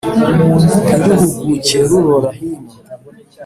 [0.85, 2.73] Ntiruhuguke rurora hino,